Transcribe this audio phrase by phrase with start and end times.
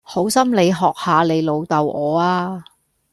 [0.03, 2.63] 好心你學下你老豆我呀